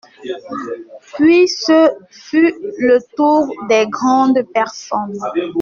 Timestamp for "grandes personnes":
3.87-5.19